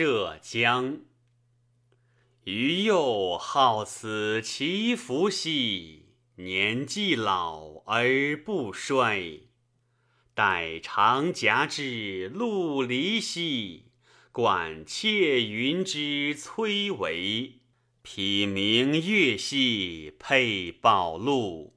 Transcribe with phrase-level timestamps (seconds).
[0.00, 1.00] 涉江。
[2.44, 9.40] 余幼好此祈福兮，年既老而不衰。
[10.34, 13.86] 待长夹之陆离兮，
[14.30, 17.54] 管窃云之崔嵬。
[18.04, 21.74] 披明月兮佩宝禄，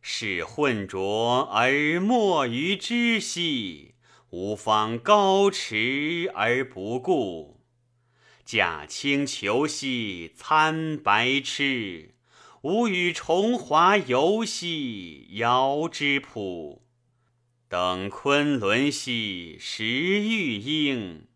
[0.00, 3.93] 是混浊而没于之兮，
[4.36, 7.60] 吾方高驰而不顾。
[8.44, 12.16] 驾轻裘兮参白痴，
[12.62, 16.82] 吾与重华游兮遥之浦。
[17.68, 21.28] 登昆仑兮食玉英，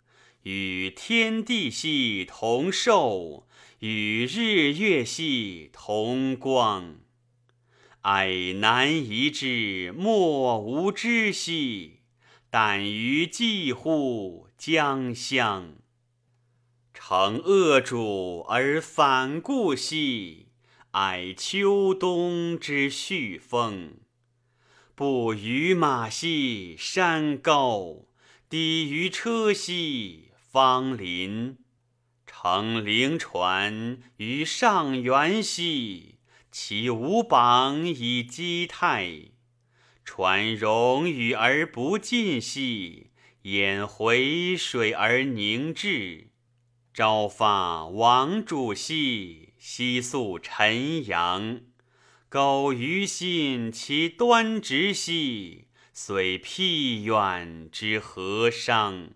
[0.43, 3.47] 与天地兮同寿。
[3.79, 6.99] 与日月兮同光，
[8.01, 11.98] 哀难移之莫无知兮。
[12.51, 15.75] 胆于寄乎江乡，
[16.95, 20.47] 乘恶主而反顾兮。
[20.93, 23.99] 哀秋冬之序风，
[24.95, 28.07] 不于马兮山高，
[28.49, 31.59] 抵于车兮芳林。
[32.27, 36.19] 乘灵船于上元兮，
[36.51, 39.33] 其无榜以击泰。
[40.11, 43.11] 船荣誉而不尽兮，
[43.43, 46.29] 掩回水而凝滞。
[46.95, 51.61] 朝发王主兮，夕宿陈阳。
[52.31, 59.11] 苟余心其端直兮，虽僻远之何伤？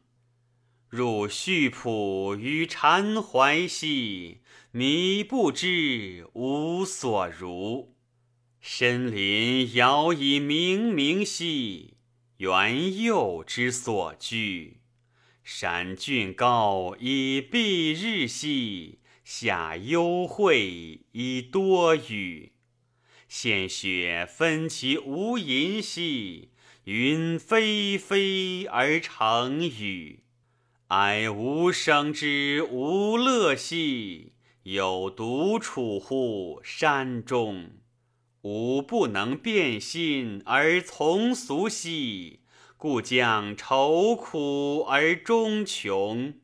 [0.91, 7.95] 入序浦于禅怀兮，迷不知无所如。
[8.65, 11.95] 深林遥以冥冥兮，
[12.37, 14.77] 猿佑之所居。
[15.43, 22.53] 山峻高以蔽日兮，下幽晦以多雨。
[23.27, 26.51] 现雪分其无垠兮，
[26.85, 30.21] 云霏霏而成雨。
[30.87, 37.82] 哀吾生之无乐兮，有独处乎山中。
[38.43, 42.41] 吾不能变心而从俗兮，
[42.77, 46.35] 故将愁苦而终穷。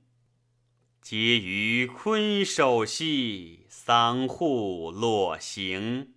[1.02, 6.12] 嗟余鲲首兮，桑户裸行。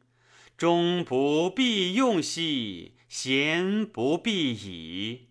[0.56, 5.30] 终不必用兮，闲不必倚。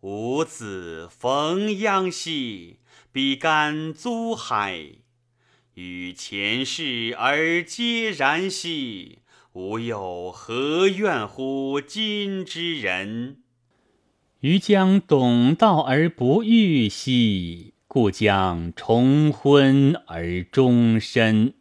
[0.00, 2.78] 吾子逢鞅兮，
[3.12, 4.92] 比干租海。
[5.74, 9.18] 与前世而皆然兮，
[9.54, 13.42] 吾又何怨乎今之人？
[14.40, 21.54] 余将懂道而不遇兮，故将重昏而终身。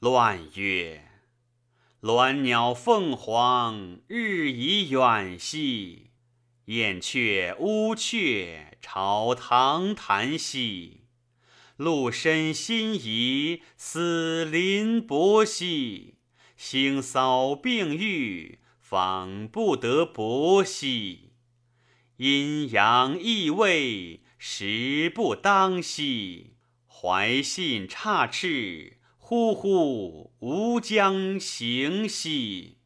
[0.00, 1.04] 乱曰：
[2.02, 6.10] 鸾鸟凤凰，日已远兮。
[6.64, 11.02] 燕雀乌鹊朝堂谈兮，
[11.76, 16.14] 鹿申辛夷死临薄兮。
[16.56, 21.32] 星扫并育，访不得薄兮。
[22.16, 26.54] 阴阳异位，时不当兮。
[26.88, 32.78] 怀信差斥，呼呼吾将行兮。